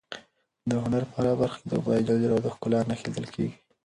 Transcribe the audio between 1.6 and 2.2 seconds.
کې د خدای ج